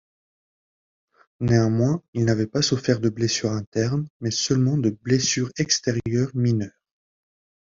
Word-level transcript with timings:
Néanmoins, 1.41 2.01
il 2.15 2.25
n'avait 2.25 2.47
pas 2.47 2.63
souffert 2.63 3.01
de 3.01 3.09
blessures 3.09 3.51
internes, 3.51 4.07
mais 4.19 4.31
seulement 4.31 4.75
de 4.79 4.89
blessures 4.89 5.51
extérieures 5.57 6.31
mineures. 6.33 6.71